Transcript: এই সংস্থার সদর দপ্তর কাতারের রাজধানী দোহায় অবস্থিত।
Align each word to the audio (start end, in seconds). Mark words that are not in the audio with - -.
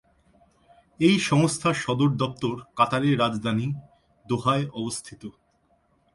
এই 0.99 1.15
সংস্থার 1.29 1.75
সদর 1.83 2.09
দপ্তর 2.21 2.55
কাতারের 2.77 3.15
রাজধানী 3.19 3.67
দোহায় 4.25 4.65
অবস্থিত। 4.79 5.23